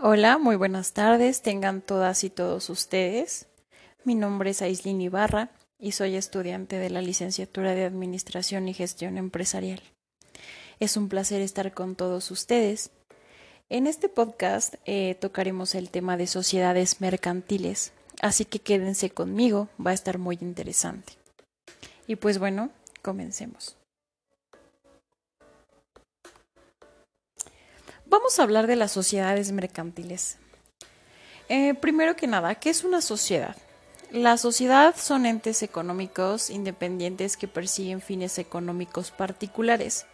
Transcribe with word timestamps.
Hola, 0.00 0.38
muy 0.38 0.54
buenas 0.54 0.92
tardes, 0.92 1.42
tengan 1.42 1.80
todas 1.80 2.22
y 2.22 2.30
todos 2.30 2.70
ustedes. 2.70 3.48
Mi 4.04 4.14
nombre 4.14 4.50
es 4.50 4.62
Aislin 4.62 5.00
Ibarra 5.00 5.50
y 5.76 5.90
soy 5.90 6.14
estudiante 6.14 6.78
de 6.78 6.88
la 6.88 7.02
licenciatura 7.02 7.74
de 7.74 7.84
Administración 7.84 8.68
y 8.68 8.74
Gestión 8.74 9.18
Empresarial. 9.18 9.82
Es 10.78 10.96
un 10.96 11.08
placer 11.08 11.40
estar 11.40 11.74
con 11.74 11.96
todos 11.96 12.30
ustedes. 12.30 12.92
En 13.70 13.88
este 13.88 14.08
podcast 14.08 14.76
eh, 14.84 15.16
tocaremos 15.20 15.74
el 15.74 15.90
tema 15.90 16.16
de 16.16 16.28
sociedades 16.28 17.00
mercantiles, 17.00 17.90
así 18.22 18.44
que 18.44 18.60
quédense 18.60 19.10
conmigo, 19.10 19.68
va 19.84 19.90
a 19.90 19.94
estar 19.94 20.18
muy 20.18 20.38
interesante. 20.40 21.14
Y 22.06 22.14
pues 22.14 22.38
bueno, 22.38 22.70
comencemos. 23.02 23.77
Vamos 28.10 28.38
a 28.38 28.42
hablar 28.42 28.66
de 28.66 28.76
las 28.76 28.92
sociedades 28.92 29.52
mercantiles. 29.52 30.38
Eh, 31.50 31.74
primero 31.74 32.16
que 32.16 32.26
nada, 32.26 32.54
¿qué 32.54 32.70
es 32.70 32.82
una 32.82 33.02
sociedad? 33.02 33.54
La 34.10 34.38
sociedad 34.38 34.96
son 34.96 35.26
entes 35.26 35.62
económicos 35.62 36.48
independientes 36.48 37.36
que 37.36 37.48
persiguen 37.48 38.00
fines 38.00 38.38
económicos 38.38 39.10
particulares. 39.10 40.06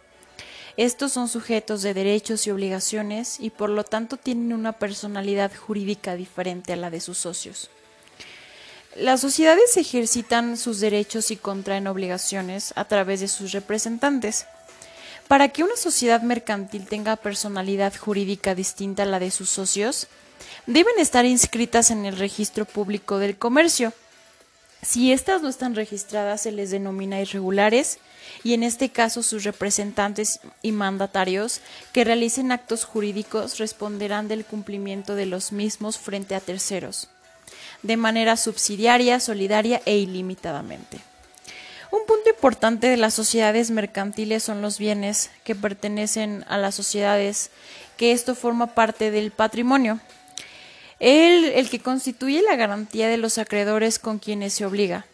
Estos 0.75 1.13
son 1.13 1.29
sujetos 1.29 1.83
de 1.83 1.93
derechos 1.93 2.45
y 2.45 2.51
obligaciones 2.51 3.39
y 3.39 3.49
por 3.49 3.69
lo 3.69 3.85
tanto 3.85 4.17
tienen 4.17 4.51
una 4.51 4.73
personalidad 4.73 5.53
jurídica 5.55 6.17
diferente 6.17 6.73
a 6.73 6.75
la 6.75 6.89
de 6.89 6.99
sus 6.99 7.17
socios. 7.17 7.69
Las 8.97 9.21
sociedades 9.21 9.77
ejercitan 9.77 10.57
sus 10.57 10.81
derechos 10.81 11.31
y 11.31 11.37
contraen 11.37 11.87
obligaciones 11.87 12.73
a 12.75 12.85
través 12.85 13.21
de 13.21 13.29
sus 13.29 13.53
representantes. 13.53 14.47
Para 15.27 15.49
que 15.49 15.63
una 15.63 15.75
sociedad 15.75 16.21
mercantil 16.21 16.85
tenga 16.87 17.15
personalidad 17.15 17.93
jurídica 17.95 18.53
distinta 18.53 19.03
a 19.03 19.05
la 19.07 19.19
de 19.19 19.31
sus 19.31 19.49
socios, 19.49 20.07
deben 20.67 20.99
estar 20.99 21.25
inscritas 21.25 21.89
en 21.89 22.05
el 22.05 22.17
registro 22.17 22.65
público 22.65 23.17
del 23.17 23.35
comercio. 23.37 23.91
Si 24.83 25.11
éstas 25.11 25.41
no 25.41 25.49
están 25.49 25.73
registradas, 25.73 26.41
se 26.41 26.51
les 26.51 26.69
denomina 26.69 27.19
irregulares 27.19 27.97
y 28.43 28.53
en 28.53 28.61
este 28.61 28.89
caso 28.89 29.23
sus 29.23 29.43
representantes 29.43 30.41
y 30.61 30.71
mandatarios 30.71 31.61
que 31.91 32.03
realicen 32.03 32.51
actos 32.51 32.85
jurídicos 32.85 33.57
responderán 33.57 34.27
del 34.27 34.45
cumplimiento 34.45 35.15
de 35.15 35.25
los 35.25 35.51
mismos 35.51 35.97
frente 35.97 36.35
a 36.35 36.39
terceros, 36.39 37.09
de 37.81 37.97
manera 37.97 38.37
subsidiaria, 38.37 39.19
solidaria 39.19 39.81
e 39.85 39.97
ilimitadamente. 39.97 40.99
Un 41.95 42.05
punto 42.05 42.29
importante 42.29 42.87
de 42.87 42.97
las 42.97 43.13
sociedades 43.13 43.71
mercantiles 43.71 44.43
son 44.43 44.61
los 44.61 44.79
bienes 44.79 45.31
que 45.45 45.55
pertenecen 45.55 46.43
a 46.49 46.57
las 46.57 46.75
sociedades, 46.75 47.51
que 47.95 48.11
esto 48.11 48.35
forma 48.35 48.75
parte 48.75 49.11
del 49.11 49.31
patrimonio. 49.31 50.01
El, 50.99 51.45
el 51.45 51.69
que 51.69 51.79
constituye 51.79 52.41
la 52.41 52.57
garantía 52.57 53.07
de 53.07 53.15
los 53.15 53.37
acreedores 53.37 53.97
con 53.97 54.19
quienes 54.19 54.51
se 54.51 54.65
obliga. 54.65 55.05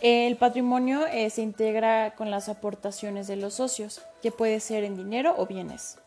El 0.00 0.36
patrimonio 0.36 1.06
eh, 1.06 1.30
se 1.30 1.42
integra 1.42 2.16
con 2.16 2.32
las 2.32 2.48
aportaciones 2.48 3.28
de 3.28 3.36
los 3.36 3.54
socios, 3.54 4.02
que 4.22 4.32
puede 4.32 4.58
ser 4.58 4.82
en 4.82 4.96
dinero 4.96 5.36
o 5.38 5.46
bienes. 5.46 5.98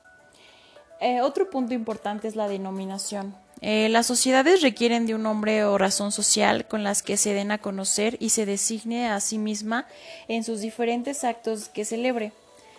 Eh, 1.00 1.22
otro 1.22 1.50
punto 1.50 1.74
importante 1.74 2.28
es 2.28 2.36
la 2.36 2.50
denominación. 2.50 3.34
Eh, 3.62 3.90
las 3.90 4.06
sociedades 4.06 4.62
requieren 4.62 5.08
de 5.08 5.16
un 5.16 5.24
nombre 5.24 5.64
o 5.66 5.78
razón 5.78 6.12
social 6.12 6.68
con 6.68 6.84
las 6.84 7.02
que 7.02 7.18
se 7.18 7.34
den 7.34 7.52
a 7.52 7.58
conocer 7.58 8.18
y 8.20 8.30
se 8.30 8.46
designe 8.46 9.10
a 9.10 9.20
sí 9.20 9.38
misma 9.38 9.88
en 10.28 10.44
sus 10.44 10.62
diferentes 10.62 11.24
actos 11.24 11.70
que 11.70 11.86
celebre. 11.86 12.34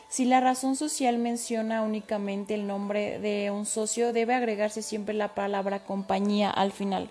Si 0.09 0.25
la 0.25 0.41
razón 0.41 0.77
social 0.77 1.19
menciona 1.19 1.83
únicamente 1.83 2.55
el 2.55 2.67
nombre 2.67 3.19
de 3.19 3.51
un 3.51 3.67
socio, 3.67 4.13
debe 4.13 4.35
agregarse 4.35 4.83
siempre 4.83 5.15
la 5.15 5.35
palabra 5.35 5.85
compañía 5.85 6.51
al 6.51 6.73
final. 6.73 7.11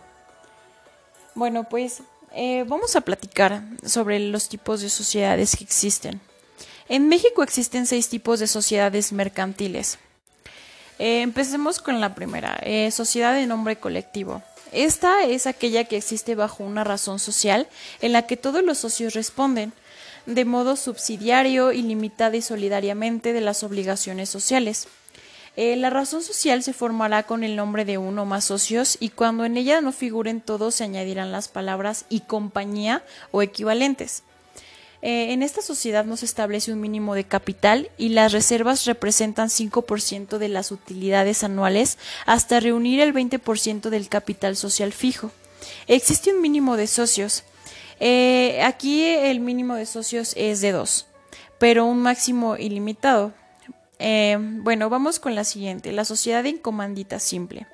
Bueno, 1.35 1.65
pues 1.65 2.01
eh, 2.33 2.63
vamos 2.67 2.95
a 2.95 3.01
platicar 3.01 3.63
sobre 3.85 4.19
los 4.19 4.49
tipos 4.49 4.81
de 4.81 4.89
sociedades 4.89 5.55
que 5.55 5.63
existen. 5.63 6.19
En 6.89 7.09
México 7.09 7.43
existen 7.43 7.85
seis 7.85 8.09
tipos 8.09 8.39
de 8.39 8.47
sociedades 8.47 9.11
mercantiles. 9.11 9.99
Eh, 10.99 11.21
empecemos 11.21 11.79
con 11.79 12.01
la 12.01 12.15
primera, 12.15 12.59
eh, 12.63 12.89
sociedad 12.91 13.33
de 13.33 13.45
nombre 13.45 13.75
colectivo. 13.75 14.41
Esta 14.71 15.23
es 15.23 15.47
aquella 15.47 15.85
que 15.85 15.97
existe 15.97 16.35
bajo 16.35 16.63
una 16.63 16.83
razón 16.83 17.19
social 17.19 17.67
en 18.01 18.11
la 18.11 18.23
que 18.23 18.37
todos 18.37 18.63
los 18.63 18.79
socios 18.79 19.13
responden 19.13 19.73
de 20.25 20.43
modo 20.43 20.75
subsidiario, 20.75 21.71
ilimitado 21.71 22.35
y 22.35 22.41
solidariamente 22.41 23.31
de 23.31 23.41
las 23.41 23.63
obligaciones 23.63 24.29
sociales. 24.29 24.87
Eh, 25.55 25.75
la 25.75 25.89
razón 25.89 26.21
social 26.21 26.61
se 26.61 26.73
formará 26.73 27.23
con 27.23 27.43
el 27.43 27.55
nombre 27.55 27.85
de 27.85 27.97
uno 27.97 28.23
o 28.23 28.25
más 28.25 28.45
socios 28.45 28.97
y 28.99 29.09
cuando 29.09 29.45
en 29.45 29.57
ella 29.57 29.81
no 29.81 29.91
figuren 29.91 30.41
todos 30.41 30.75
se 30.75 30.83
añadirán 30.83 31.31
las 31.31 31.47
palabras 31.47 32.05
y 32.09 32.19
compañía 32.21 33.03
o 33.31 33.41
equivalentes. 33.41 34.23
Eh, 35.01 35.31
en 35.33 35.43
esta 35.43 35.61
sociedad 35.61 36.05
no 36.05 36.17
se 36.17 36.25
establece 36.25 36.73
un 36.73 36.81
mínimo 36.81 37.13
de 37.13 37.23
capital 37.23 37.91
y 37.97 38.09
las 38.09 38.31
reservas 38.31 38.85
representan 38.85 39.49
5% 39.49 40.37
de 40.37 40.49
las 40.49 40.71
utilidades 40.71 41.43
anuales 41.43 41.97
hasta 42.25 42.59
reunir 42.59 42.99
el 43.01 43.13
20% 43.13 43.89
del 43.89 44.09
capital 44.09 44.55
social 44.55 44.91
fijo. 44.93 45.31
Existe 45.87 46.33
un 46.33 46.41
mínimo 46.41 46.77
de 46.77 46.87
socios. 46.87 47.43
Eh, 47.99 48.61
aquí 48.63 49.03
el 49.03 49.39
mínimo 49.39 49.75
de 49.75 49.85
socios 49.85 50.33
es 50.35 50.61
de 50.61 50.71
dos, 50.71 51.07
pero 51.59 51.85
un 51.85 51.99
máximo 51.99 52.57
ilimitado. 52.57 53.33
Eh, 53.99 54.37
bueno, 54.39 54.89
vamos 54.89 55.19
con 55.19 55.35
la 55.35 55.43
siguiente, 55.43 55.91
la 55.91 56.05
sociedad 56.05 56.45
en 56.45 56.57
comandita 56.57 57.19
simple. 57.19 57.67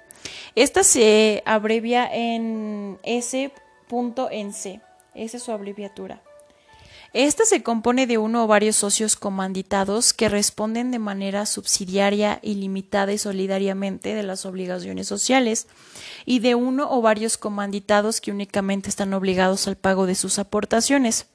Esta 0.56 0.84
se 0.84 1.44
abrevia 1.46 2.10
en 2.14 3.00
S.NC, 3.04 3.52
esa 5.16 5.38
es 5.38 5.44
su 5.44 5.52
abreviatura. 5.52 6.22
Esta 7.12 7.46
se 7.46 7.62
compone 7.62 8.08
de 8.08 8.18
uno 8.18 8.44
o 8.44 8.47
varios 8.47 8.75
socios 8.75 9.16
comanditados 9.16 10.14
que 10.14 10.30
responden 10.30 10.90
de 10.91 11.00
manera 11.00 11.46
subsidiaria, 11.46 12.40
ilimitada 12.41 13.14
y 13.14 13.18
solidariamente 13.18 14.16
de 14.16 14.24
las 14.24 14.46
obligaciones 14.46 15.08
sociales 15.08 15.68
y 16.25 16.40
de 16.40 16.56
uno 16.56 16.88
o 16.90 17.02
varios 17.02 17.38
comanditados 17.38 18.22
que 18.22 18.31
únicamente 18.31 18.90
están 18.90 19.13
obligados 19.13 19.68
al 19.68 19.75
pago 19.75 20.06
de 20.06 20.16
sus 20.16 20.40
aportaciones. 20.40 21.28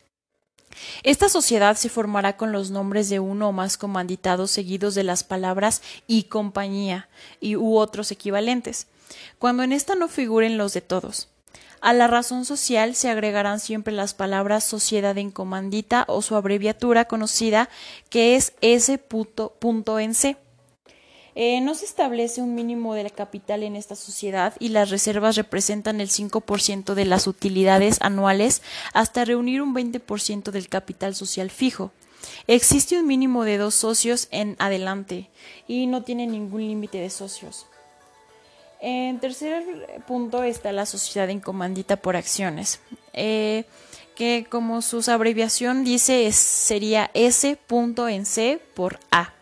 Esta 1.02 1.28
sociedad 1.28 1.76
se 1.76 1.88
formará 1.88 2.36
con 2.36 2.52
los 2.52 2.70
nombres 2.70 3.08
de 3.08 3.20
uno 3.20 3.48
o 3.48 3.52
más 3.52 3.76
comanditados 3.76 4.50
seguidos 4.50 4.94
de 4.94 5.04
las 5.04 5.24
palabras 5.24 5.82
y 6.06 6.24
compañía 6.24 7.08
y 7.40 7.56
u 7.56 7.76
otros 7.76 8.10
equivalentes, 8.10 8.86
cuando 9.38 9.62
en 9.62 9.72
esta 9.72 9.94
no 9.94 10.08
figuren 10.08 10.58
los 10.58 10.72
de 10.72 10.80
todos. 10.80 11.28
A 11.80 11.92
la 11.92 12.08
razón 12.08 12.44
social 12.44 12.94
se 12.94 13.08
agregarán 13.08 13.60
siempre 13.60 13.92
las 13.92 14.14
palabras 14.14 14.64
sociedad 14.64 15.16
en 15.16 15.30
comandita 15.30 16.04
o 16.08 16.22
su 16.22 16.34
abreviatura 16.34 17.04
conocida 17.04 17.68
que 18.10 18.34
es 18.34 18.52
S.NC. 18.60 20.36
Eh, 21.40 21.60
no 21.60 21.76
se 21.76 21.84
establece 21.84 22.42
un 22.42 22.56
mínimo 22.56 22.94
de 22.94 23.08
capital 23.10 23.62
en 23.62 23.76
esta 23.76 23.94
sociedad 23.94 24.54
y 24.58 24.70
las 24.70 24.90
reservas 24.90 25.36
representan 25.36 26.00
el 26.00 26.08
5% 26.08 26.94
de 26.94 27.04
las 27.04 27.28
utilidades 27.28 27.98
anuales 28.00 28.60
hasta 28.92 29.24
reunir 29.24 29.62
un 29.62 29.72
20% 29.72 30.50
del 30.50 30.68
capital 30.68 31.14
social 31.14 31.50
fijo. 31.50 31.92
Existe 32.48 32.98
un 32.98 33.06
mínimo 33.06 33.44
de 33.44 33.56
dos 33.56 33.74
socios 33.74 34.26
en 34.32 34.56
adelante 34.58 35.30
y 35.68 35.86
no 35.86 36.02
tiene 36.02 36.26
ningún 36.26 36.66
límite 36.66 36.98
de 36.98 37.10
socios. 37.10 37.66
En 38.80 39.18
tercer 39.18 39.64
punto 40.06 40.44
está 40.44 40.70
la 40.70 40.86
sociedad 40.86 41.28
en 41.30 41.40
comandita 41.40 41.96
por 41.96 42.16
acciones, 42.16 42.80
eh, 43.12 43.64
que 44.14 44.46
como 44.48 44.82
su 44.82 45.02
abreviación 45.10 45.84
dice 45.84 46.30
sería 46.32 47.10
S.NC 47.14 48.58
por 48.74 49.00
A. 49.10 49.32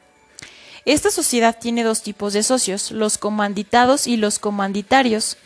Esta 0.87 1.11
sociedad 1.11 1.59
tiene 1.59 1.83
dos 1.83 2.03
tipos 2.03 2.33
de 2.33 2.43
socios, 2.43 2.93
los 2.93 3.19
comanditados 3.19 4.07
y 4.07 4.17
los 4.17 4.39
comanditarios. 4.39 5.37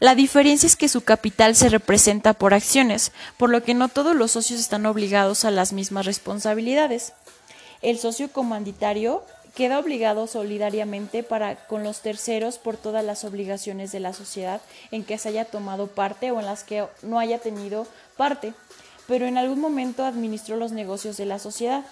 La 0.00 0.14
diferencia 0.14 0.66
es 0.66 0.76
que 0.76 0.88
su 0.88 1.02
capital 1.02 1.54
se 1.54 1.68
representa 1.68 2.34
por 2.34 2.52
acciones, 2.52 3.12
por 3.36 3.48
lo 3.48 3.62
que 3.62 3.74
no 3.74 3.88
todos 3.88 4.14
los 4.14 4.32
socios 4.32 4.60
están 4.60 4.84
obligados 4.86 5.44
a 5.44 5.50
las 5.50 5.72
mismas 5.72 6.04
responsabilidades. 6.04 7.12
El 7.80 7.98
socio 7.98 8.30
comanditario 8.32 9.22
queda 9.54 9.78
obligado 9.78 10.26
solidariamente 10.26 11.22
para 11.22 11.56
con 11.66 11.82
los 11.82 12.00
terceros 12.00 12.58
por 12.58 12.76
todas 12.76 13.04
las 13.04 13.24
obligaciones 13.24 13.92
de 13.92 14.00
la 14.00 14.12
sociedad 14.12 14.60
en 14.90 15.04
que 15.04 15.18
se 15.18 15.30
haya 15.30 15.44
tomado 15.44 15.86
parte 15.86 16.30
o 16.30 16.40
en 16.40 16.46
las 16.46 16.64
que 16.64 16.86
no 17.02 17.18
haya 17.18 17.38
tenido 17.38 17.86
parte, 18.16 18.52
pero 19.06 19.26
en 19.26 19.38
algún 19.38 19.60
momento 19.60 20.04
administró 20.04 20.56
los 20.56 20.72
negocios 20.72 21.16
de 21.16 21.26
la 21.26 21.38
sociedad. 21.38 21.84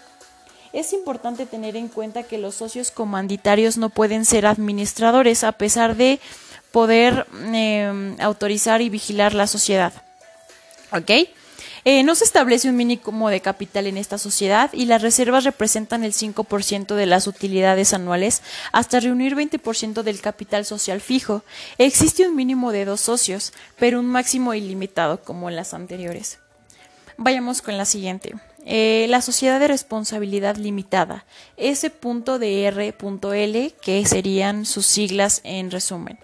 Es 0.72 0.92
importante 0.92 1.46
tener 1.46 1.76
en 1.76 1.88
cuenta 1.88 2.24
que 2.24 2.38
los 2.38 2.54
socios 2.54 2.90
comanditarios 2.90 3.78
no 3.78 3.88
pueden 3.88 4.24
ser 4.24 4.46
administradores 4.46 5.44
a 5.44 5.52
pesar 5.52 5.96
de 5.96 6.20
poder 6.72 7.26
em, 7.54 8.20
autorizar 8.20 8.82
y 8.82 8.90
vigilar 8.90 9.32
la 9.32 9.46
sociedad. 9.46 9.92
¿Ok? 10.92 11.10
Eh, 11.88 12.02
no 12.02 12.16
se 12.16 12.24
establece 12.24 12.68
un 12.68 12.74
mínimo 12.74 13.30
de 13.30 13.40
capital 13.40 13.86
en 13.86 13.96
esta 13.96 14.18
sociedad 14.18 14.70
y 14.72 14.86
las 14.86 15.02
reservas 15.02 15.44
representan 15.44 16.02
el 16.02 16.14
5% 16.14 16.96
de 16.96 17.06
las 17.06 17.28
utilidades 17.28 17.94
anuales 17.94 18.42
hasta 18.72 18.98
reunir 18.98 19.36
20% 19.36 20.02
del 20.02 20.20
capital 20.20 20.64
social 20.64 21.00
fijo. 21.00 21.44
Existe 21.78 22.26
un 22.28 22.34
mínimo 22.34 22.72
de 22.72 22.86
dos 22.86 23.02
socios, 23.02 23.52
pero 23.78 24.00
un 24.00 24.06
máximo 24.06 24.52
ilimitado 24.52 25.22
como 25.22 25.48
en 25.48 25.54
las 25.54 25.74
anteriores. 25.74 26.40
Vayamos 27.18 27.62
con 27.62 27.76
la 27.76 27.84
siguiente. 27.84 28.34
Eh, 28.64 29.06
la 29.08 29.22
sociedad 29.22 29.60
de 29.60 29.68
responsabilidad 29.68 30.56
limitada, 30.56 31.24
S.DR.L, 31.56 32.04
que 33.80 34.06
serían 34.06 34.66
sus 34.66 34.86
siglas 34.86 35.40
en 35.44 35.70
resumen. 35.70 36.18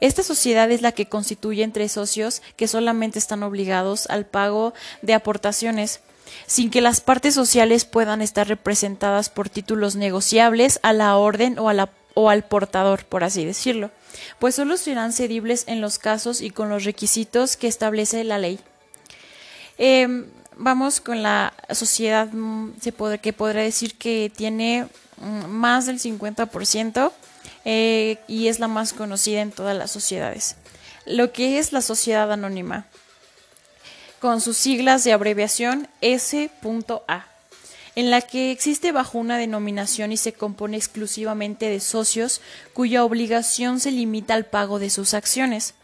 Esta 0.00 0.22
sociedad 0.22 0.70
es 0.70 0.82
la 0.82 0.92
que 0.92 1.06
constituye 1.06 1.62
entre 1.62 1.88
socios 1.88 2.42
que 2.56 2.68
solamente 2.68 3.18
están 3.18 3.42
obligados 3.42 4.06
al 4.08 4.26
pago 4.26 4.74
de 5.02 5.14
aportaciones, 5.14 6.00
sin 6.46 6.70
que 6.70 6.80
las 6.80 7.00
partes 7.00 7.34
sociales 7.34 7.84
puedan 7.84 8.22
estar 8.22 8.46
representadas 8.46 9.28
por 9.28 9.48
títulos 9.48 9.96
negociables 9.96 10.78
a 10.82 10.92
la 10.92 11.16
orden 11.16 11.58
o, 11.58 11.68
a 11.68 11.74
la, 11.74 11.90
o 12.14 12.30
al 12.30 12.44
portador, 12.44 13.04
por 13.06 13.24
así 13.24 13.44
decirlo, 13.44 13.90
pues 14.38 14.54
solo 14.54 14.76
serán 14.76 15.12
cedibles 15.12 15.64
en 15.66 15.80
los 15.80 15.98
casos 15.98 16.40
y 16.40 16.50
con 16.50 16.68
los 16.68 16.84
requisitos 16.84 17.56
que 17.56 17.66
establece 17.66 18.22
la 18.24 18.38
ley. 18.38 18.60
Em, 19.78 20.26
vamos 20.56 21.00
con 21.00 21.22
la 21.22 21.54
sociedad 21.70 22.28
mm, 22.32 22.74
se 22.80 22.92
que 23.20 23.32
podrá 23.32 23.62
decir 23.62 23.96
que 23.96 24.30
tiene 24.34 24.86
mm, 25.20 25.46
más 25.46 25.86
del 25.86 25.98
50% 25.98 27.12
eh, 27.70 28.16
y 28.26 28.48
es 28.48 28.60
la 28.60 28.66
más 28.66 28.94
conocida 28.94 29.42
en 29.42 29.52
todas 29.52 29.76
las 29.76 29.90
sociedades. 29.90 30.56
Lo 31.04 31.34
que 31.34 31.58
es 31.58 31.74
la 31.74 31.82
sociedad 31.82 32.32
anónima, 32.32 32.86
con 34.20 34.40
sus 34.40 34.56
siglas 34.56 35.04
de 35.04 35.12
abreviación 35.12 35.86
S.A, 36.00 37.26
en 37.94 38.10
la 38.10 38.22
que 38.22 38.52
existe 38.52 38.90
bajo 38.90 39.18
una 39.18 39.36
denominación 39.36 40.12
y 40.12 40.16
se 40.16 40.32
compone 40.32 40.78
exclusivamente 40.78 41.68
de 41.68 41.80
socios 41.80 42.40
cuya 42.72 43.04
obligación 43.04 43.80
se 43.80 43.90
limita 43.90 44.32
al 44.32 44.46
pago 44.46 44.78
de 44.78 44.88
sus 44.88 45.12
acciones. 45.12 45.74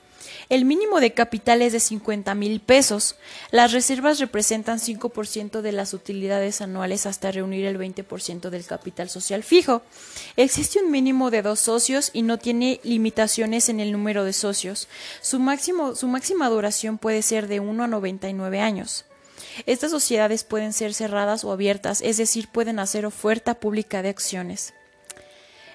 El 0.49 0.65
mínimo 0.65 1.00
de 1.00 1.12
capital 1.12 1.62
es 1.62 1.73
de 1.73 1.81
50 1.81 2.35
mil 2.35 2.61
pesos. 2.61 3.17
Las 3.50 3.73
reservas 3.73 4.21
representan 4.21 4.79
5% 4.79 5.61
de 5.61 5.73
las 5.73 5.94
utilidades 5.94 6.61
anuales 6.61 7.06
hasta 7.06 7.32
reunir 7.32 7.67
el 7.67 7.79
20% 7.79 8.50
del 8.50 8.65
capital 8.67 9.09
social 9.11 9.43
fijo. 9.43 9.82
Existe 10.37 10.81
un 10.81 10.91
mínimo 10.91 11.31
de 11.31 11.43
dos 11.43 11.61
socios 11.61 12.11
y 12.12 12.23
no 12.23 12.38
tiene 12.38 12.81
limitaciones 12.82 13.69
en 13.69 13.81
el 13.81 13.93
número 13.93 14.25
de 14.25 14.32
socios. 14.32 14.88
Su, 15.21 15.38
máximo, 15.38 15.94
su 15.94 16.09
máxima 16.09 16.49
duración 16.49 16.99
puede 16.99 17.23
ser 17.23 17.49
de 17.49 17.61
1 17.61 17.85
a 17.85 17.87
99 17.87 18.61
años. 18.61 19.05
Estas 19.67 19.91
sociedades 19.91 20.44
pueden 20.44 20.73
ser 20.73 20.94
cerradas 20.94 21.44
o 21.44 21.53
abiertas, 21.53 22.00
es 22.03 22.17
decir, 22.17 22.49
pueden 22.49 22.79
hacer 22.79 23.06
oferta 23.06 23.55
pública 23.55 24.03
de 24.03 24.09
acciones. 24.09 24.75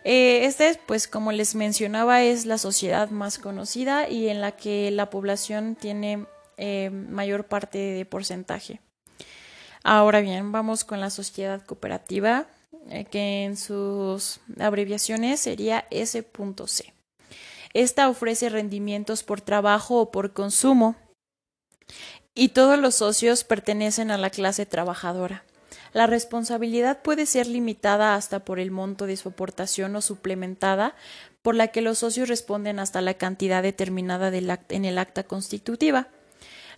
Eh, 0.03 0.45
este, 0.45 0.79
pues 0.85 1.07
como 1.07 1.31
les 1.31 1.55
mencionaba, 1.55 2.23
es 2.23 2.45
la 2.45 2.57
sociedad 2.57 3.09
más 3.09 3.37
conocida 3.37 4.09
y 4.09 4.29
en 4.29 4.41
la 4.41 4.53
que 4.53 4.91
la 4.91 5.09
población 5.09 5.75
tiene 5.75 6.25
eh, 6.57 6.89
mayor 6.89 7.45
parte 7.45 7.77
de 7.77 8.05
porcentaje. 8.05 8.81
Ahora 9.83 10.21
bien, 10.21 10.51
vamos 10.51 10.83
con 10.83 10.99
la 10.99 11.09
sociedad 11.09 11.65
cooperativa, 11.65 12.47
eh, 12.89 13.05
que 13.05 13.45
en 13.45 13.57
sus 13.57 14.39
abreviaciones 14.59 15.39
sería 15.39 15.85
S.C. 15.89 16.25
Esta 17.73 18.09
ofrece 18.09 18.49
rendimientos 18.49 19.23
por 19.23 19.41
trabajo 19.41 20.01
o 20.01 20.11
por 20.11 20.33
consumo 20.33 20.95
y 22.33 22.49
todos 22.49 22.79
los 22.79 22.95
socios 22.95 23.43
pertenecen 23.43 24.11
a 24.11 24.17
la 24.17 24.29
clase 24.29 24.65
trabajadora. 24.65 25.43
La 25.93 26.07
responsabilidad 26.07 27.01
puede 27.01 27.25
ser 27.25 27.47
limitada 27.47 28.15
hasta 28.15 28.45
por 28.45 28.59
el 28.59 28.71
monto 28.71 29.05
de 29.05 29.17
su 29.17 29.29
aportación 29.29 29.95
o 29.95 30.01
suplementada, 30.01 30.95
por 31.41 31.55
la 31.55 31.67
que 31.67 31.81
los 31.81 31.99
socios 31.99 32.29
responden 32.29 32.79
hasta 32.79 33.01
la 33.01 33.15
cantidad 33.15 33.63
determinada 33.63 34.29
en 34.29 34.85
el 34.85 34.97
acta 34.97 35.23
constitutiva. 35.23 36.09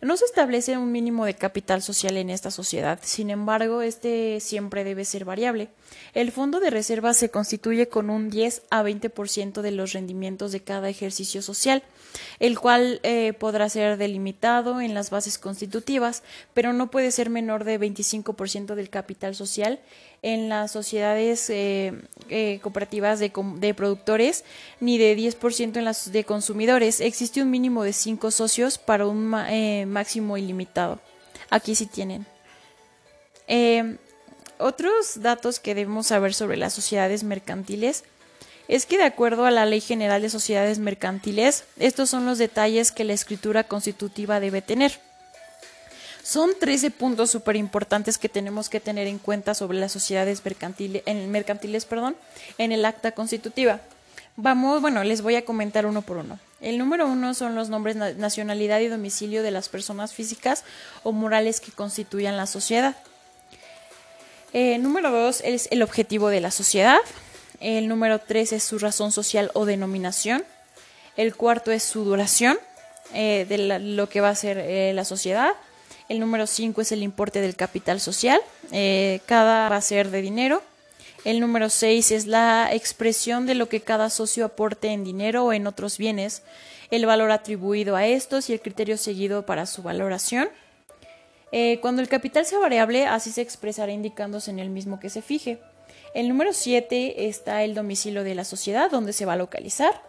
No 0.01 0.17
se 0.17 0.25
establece 0.25 0.79
un 0.79 0.91
mínimo 0.91 1.25
de 1.25 1.35
capital 1.35 1.83
social 1.83 2.17
en 2.17 2.31
esta 2.31 2.49
sociedad, 2.49 2.99
sin 3.03 3.29
embargo, 3.29 3.83
este 3.83 4.39
siempre 4.39 4.83
debe 4.83 5.05
ser 5.05 5.25
variable. 5.25 5.69
El 6.15 6.31
fondo 6.31 6.59
de 6.59 6.71
reserva 6.71 7.13
se 7.13 7.29
constituye 7.29 7.87
con 7.87 8.09
un 8.09 8.31
10 8.31 8.63
a 8.71 8.81
20% 8.81 9.61
de 9.61 9.71
los 9.71 9.93
rendimientos 9.93 10.51
de 10.51 10.61
cada 10.61 10.89
ejercicio 10.89 11.43
social, 11.43 11.83
el 12.39 12.59
cual 12.59 12.99
eh, 13.03 13.33
podrá 13.33 13.69
ser 13.69 13.97
delimitado 13.97 14.81
en 14.81 14.95
las 14.95 15.11
bases 15.11 15.37
constitutivas, 15.37 16.23
pero 16.55 16.73
no 16.73 16.89
puede 16.89 17.11
ser 17.11 17.29
menor 17.29 17.63
de 17.63 17.79
25% 17.79 18.73
del 18.73 18.89
capital 18.89 19.35
social 19.35 19.79
en 20.23 20.49
las 20.49 20.71
sociedades 20.71 21.49
eh, 21.49 21.93
eh, 22.29 22.59
cooperativas 22.61 23.19
de, 23.19 23.73
productores 23.73 24.45
ni 24.79 24.97
de 24.97 25.17
10% 25.17 25.77
en 25.77 25.85
las 25.85 26.11
de 26.11 26.23
consumidores. 26.25 27.01
Existe 27.01 27.41
un 27.41 27.49
mínimo 27.49 27.83
de 27.83 27.93
5 27.93 28.29
socios 28.29 28.77
para 28.77 29.07
un 29.07 29.33
eh, 29.49 29.85
máximo 29.91 30.37
ilimitado. 30.37 30.99
Aquí 31.49 31.75
sí 31.75 31.85
tienen. 31.85 32.25
otros 34.57 35.21
datos 35.21 35.59
que 35.59 35.75
debemos 35.75 36.07
saber 36.07 36.33
sobre 36.33 36.57
las 36.57 36.73
sociedades 36.73 37.23
mercantiles 37.23 38.03
es 38.71 38.85
que 38.85 38.97
de 38.97 39.03
acuerdo 39.03 39.45
a 39.45 39.51
la 39.51 39.65
Ley 39.65 39.81
General 39.81 40.21
de 40.21 40.29
Sociedades 40.29 40.79
Mercantiles, 40.79 41.65
estos 41.77 42.09
son 42.09 42.25
los 42.25 42.37
detalles 42.37 42.93
que 42.93 43.03
la 43.03 43.11
escritura 43.11 43.65
constitutiva 43.65 44.39
debe 44.39 44.61
tener. 44.61 45.01
Son 46.23 46.51
13 46.57 46.91
puntos 46.91 47.31
súper 47.31 47.57
importantes 47.57 48.17
que 48.17 48.29
tenemos 48.29 48.69
que 48.69 48.79
tener 48.79 49.07
en 49.07 49.17
cuenta 49.17 49.55
sobre 49.55 49.77
las 49.77 49.91
sociedades 49.91 50.45
mercantiles, 50.45 51.03
en, 51.05 51.29
mercantiles 51.31 51.83
perdón, 51.83 52.15
en 52.57 52.71
el 52.71 52.85
acta 52.85 53.11
constitutiva. 53.11 53.81
Vamos, 54.37 54.81
bueno, 54.81 55.03
les 55.03 55.21
voy 55.21 55.35
a 55.35 55.43
comentar 55.43 55.85
uno 55.85 56.01
por 56.01 56.17
uno. 56.17 56.39
El 56.61 56.77
número 56.77 57.07
uno 57.07 57.33
son 57.33 57.55
los 57.55 57.69
nombres, 57.69 57.95
nacionalidad 57.95 58.79
y 58.81 58.87
domicilio 58.87 59.41
de 59.41 59.49
las 59.49 59.67
personas 59.67 60.13
físicas 60.13 60.63
o 61.01 61.11
morales 61.11 61.59
que 61.59 61.71
constituyan 61.71 62.37
la 62.37 62.45
sociedad. 62.45 62.95
El 64.53 64.73
eh, 64.73 64.77
número 64.77 65.11
dos 65.11 65.41
es 65.43 65.67
el 65.71 65.81
objetivo 65.81 66.29
de 66.29 66.39
la 66.39 66.51
sociedad. 66.51 66.99
El 67.59 67.87
número 67.87 68.19
tres 68.19 68.53
es 68.53 68.63
su 68.63 68.77
razón 68.77 69.11
social 69.11 69.49
o 69.53 69.65
denominación. 69.65 70.43
El 71.17 71.35
cuarto 71.35 71.71
es 71.71 71.83
su 71.83 72.03
duración 72.03 72.59
eh, 73.13 73.45
de 73.49 73.79
lo 73.79 74.07
que 74.07 74.21
va 74.21 74.29
a 74.29 74.35
ser 74.35 74.59
eh, 74.59 74.91
la 74.93 75.05
sociedad. 75.05 75.53
El 76.09 76.19
número 76.19 76.45
5 76.45 76.81
es 76.81 76.91
el 76.91 77.03
importe 77.03 77.39
del 77.39 77.55
capital 77.55 78.01
social. 78.01 78.41
Cada 79.25 79.69
va 79.69 79.77
a 79.77 79.81
ser 79.81 80.09
de 80.09 80.21
dinero. 80.21 80.61
El 81.23 81.39
número 81.39 81.69
6 81.69 82.11
es 82.11 82.25
la 82.25 82.69
expresión 82.73 83.45
de 83.45 83.53
lo 83.53 83.69
que 83.69 83.81
cada 83.81 84.09
socio 84.09 84.43
aporte 84.43 84.87
en 84.87 85.03
dinero 85.03 85.45
o 85.45 85.53
en 85.53 85.67
otros 85.67 85.99
bienes, 85.99 86.41
el 86.89 87.05
valor 87.05 87.31
atribuido 87.31 87.95
a 87.95 88.07
estos 88.07 88.49
y 88.49 88.53
el 88.53 88.59
criterio 88.59 88.97
seguido 88.97 89.45
para 89.45 89.67
su 89.67 89.83
valoración. 89.83 90.49
Eh, 91.51 91.79
cuando 91.79 92.01
el 92.01 92.07
capital 92.07 92.45
sea 92.45 92.57
variable, 92.57 93.05
así 93.05 93.31
se 93.31 93.41
expresará 93.41 93.91
indicándose 93.91 94.49
en 94.49 94.57
el 94.57 94.71
mismo 94.71 94.99
que 94.99 95.11
se 95.11 95.21
fije. 95.21 95.59
El 96.15 96.27
número 96.27 96.53
7 96.53 97.27
está 97.27 97.63
el 97.63 97.75
domicilio 97.75 98.23
de 98.23 98.33
la 98.33 98.43
sociedad, 98.43 98.89
donde 98.89 99.13
se 99.13 99.25
va 99.25 99.33
a 99.33 99.37
localizar. 99.37 100.01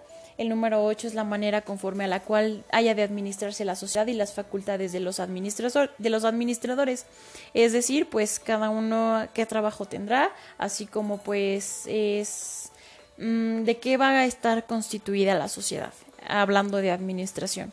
El 0.42 0.48
número 0.48 0.84
8 0.84 1.06
es 1.06 1.14
la 1.14 1.22
manera 1.22 1.60
conforme 1.60 2.02
a 2.02 2.08
la 2.08 2.18
cual 2.18 2.64
haya 2.72 2.96
de 2.96 3.04
administrarse 3.04 3.64
la 3.64 3.76
sociedad 3.76 4.08
y 4.08 4.12
las 4.12 4.32
facultades 4.32 4.90
de 4.90 4.98
los, 4.98 5.18
de 5.18 6.10
los 6.10 6.24
administradores. 6.24 7.06
Es 7.54 7.72
decir, 7.72 8.08
pues 8.10 8.40
cada 8.40 8.68
uno 8.68 9.28
qué 9.34 9.46
trabajo 9.46 9.84
tendrá, 9.84 10.32
así 10.58 10.86
como 10.86 11.18
pues 11.18 11.82
es 11.86 12.72
mm, 13.18 13.62
de 13.62 13.76
qué 13.78 13.96
va 13.96 14.08
a 14.08 14.24
estar 14.24 14.66
constituida 14.66 15.36
la 15.36 15.46
sociedad, 15.46 15.92
hablando 16.26 16.78
de 16.78 16.90
administración. 16.90 17.72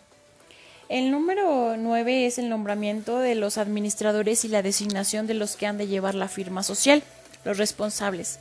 El 0.90 1.10
número 1.10 1.76
9 1.76 2.28
es 2.28 2.38
el 2.38 2.50
nombramiento 2.50 3.18
de 3.18 3.34
los 3.34 3.58
administradores 3.58 4.46
y 4.46 4.48
la 4.48 4.62
designación 4.62 5.26
de 5.26 5.34
los 5.34 5.56
que 5.56 5.66
han 5.66 5.80
de 5.80 5.88
llevar 5.88 6.14
la 6.14 6.28
firma 6.28 6.62
social, 6.62 7.02
los 7.46 7.58
responsables. 7.58 8.38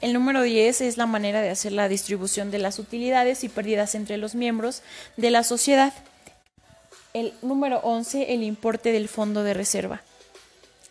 El 0.00 0.12
número 0.12 0.42
10 0.42 0.80
es 0.80 0.96
la 0.96 1.06
manera 1.06 1.40
de 1.40 1.50
hacer 1.50 1.72
la 1.72 1.88
distribución 1.88 2.50
de 2.50 2.58
las 2.58 2.78
utilidades 2.78 3.44
y 3.44 3.48
pérdidas 3.48 3.94
entre 3.94 4.16
los 4.16 4.34
miembros 4.34 4.82
de 5.16 5.30
la 5.30 5.42
sociedad. 5.42 5.92
El 7.14 7.32
número 7.42 7.80
11, 7.82 8.34
el 8.34 8.42
importe 8.42 8.92
del 8.92 9.08
fondo 9.08 9.42
de 9.42 9.54
reserva. 9.54 10.02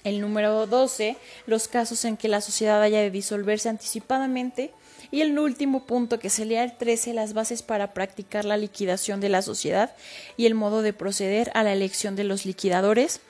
El 0.04 0.22
número 0.22 0.68
12, 0.68 1.18
los 1.46 1.68
casos 1.68 2.06
en 2.06 2.18
que 2.18 2.28
la 2.28 2.42
sociedad 2.42 2.82
haya 2.82 3.02
de 3.02 3.12
disolverse 3.12 3.70
anticipadamente. 3.70 4.72
Y 5.12 5.22
el 5.22 5.38
último 5.40 5.86
punto, 5.86 6.20
que 6.20 6.30
sería 6.30 6.64
el 6.64 6.78
13, 6.78 7.14
las 7.14 7.34
bases 7.34 7.62
para 7.62 7.94
practicar 7.94 8.46
la 8.46 8.58
liquidación 8.58 9.22
de 9.22 9.30
la 9.30 9.42
sociedad 9.42 9.96
y 10.36 10.46
el 10.46 10.56
modo 10.56 10.82
de 10.82 10.94
proceder 10.94 11.52
a 11.54 11.64
la 11.64 11.74
elección 11.74 12.16
de 12.16 12.26
los 12.26 12.46
liquidadores 12.46 13.22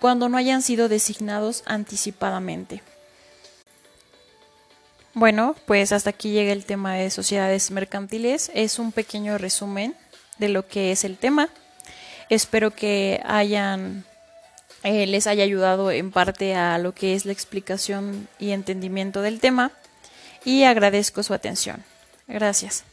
cuando 0.00 0.28
no 0.28 0.38
hayan 0.38 0.62
sido 0.62 0.88
designados 0.88 1.62
anticipadamente. 1.66 2.82
Bueno, 5.16 5.56
pues 5.64 5.92
hasta 5.92 6.10
aquí 6.10 6.32
llega 6.32 6.52
el 6.52 6.66
tema 6.66 6.92
de 6.92 7.08
sociedades 7.08 7.70
mercantiles. 7.70 8.50
Es 8.52 8.78
un 8.78 8.92
pequeño 8.92 9.38
resumen 9.38 9.96
de 10.36 10.50
lo 10.50 10.68
que 10.68 10.92
es 10.92 11.04
el 11.04 11.16
tema. 11.16 11.48
Espero 12.28 12.72
que 12.72 13.22
hayan 13.24 14.04
eh, 14.82 15.06
les 15.06 15.26
haya 15.26 15.42
ayudado 15.42 15.90
en 15.90 16.10
parte 16.10 16.54
a 16.54 16.76
lo 16.76 16.92
que 16.92 17.14
es 17.14 17.24
la 17.24 17.32
explicación 17.32 18.28
y 18.38 18.50
entendimiento 18.50 19.22
del 19.22 19.40
tema 19.40 19.72
y 20.44 20.64
agradezco 20.64 21.22
su 21.22 21.32
atención. 21.32 21.82
Gracias. 22.28 22.84